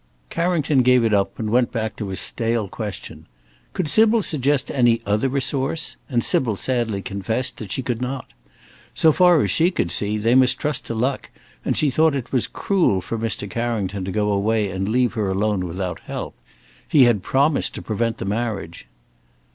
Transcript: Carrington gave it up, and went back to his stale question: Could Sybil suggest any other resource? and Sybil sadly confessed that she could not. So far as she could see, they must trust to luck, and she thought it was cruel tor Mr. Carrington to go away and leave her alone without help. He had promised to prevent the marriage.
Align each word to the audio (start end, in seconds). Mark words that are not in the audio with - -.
Carrington 0.31 0.81
gave 0.81 1.03
it 1.05 1.13
up, 1.13 1.37
and 1.37 1.51
went 1.51 1.71
back 1.71 1.95
to 1.97 2.07
his 2.07 2.19
stale 2.19 2.67
question: 2.67 3.27
Could 3.73 3.87
Sybil 3.87 4.23
suggest 4.23 4.71
any 4.71 4.99
other 5.05 5.29
resource? 5.29 5.95
and 6.09 6.23
Sybil 6.23 6.55
sadly 6.55 7.03
confessed 7.03 7.57
that 7.57 7.71
she 7.71 7.83
could 7.83 8.01
not. 8.01 8.25
So 8.95 9.11
far 9.11 9.43
as 9.43 9.51
she 9.51 9.69
could 9.69 9.91
see, 9.91 10.17
they 10.17 10.33
must 10.33 10.57
trust 10.57 10.87
to 10.87 10.95
luck, 10.95 11.29
and 11.63 11.77
she 11.77 11.91
thought 11.91 12.15
it 12.15 12.31
was 12.31 12.47
cruel 12.47 12.99
tor 13.03 13.19
Mr. 13.19 13.47
Carrington 13.47 14.03
to 14.03 14.11
go 14.11 14.31
away 14.31 14.71
and 14.71 14.89
leave 14.89 15.13
her 15.13 15.29
alone 15.29 15.67
without 15.67 15.99
help. 15.99 16.33
He 16.87 17.03
had 17.03 17.21
promised 17.21 17.75
to 17.75 17.83
prevent 17.83 18.17
the 18.17 18.25
marriage. 18.25 18.87